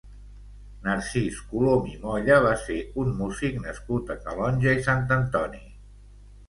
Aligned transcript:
Narcís 0.87 1.41
Colom 1.51 1.85
i 1.91 1.93
Molla 2.07 2.39
va 2.47 2.55
ser 2.63 2.79
un 3.05 3.15
músic 3.21 3.63
nascut 3.69 4.11
a 4.17 4.19
Calonge 4.27 4.77
i 4.81 4.87
Sant 4.93 5.19
Antoni. 5.23 5.65